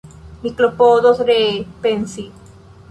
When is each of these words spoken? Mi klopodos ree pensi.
Mi 0.43 0.51
klopodos 0.61 1.21
ree 1.29 1.53
pensi. 1.87 2.29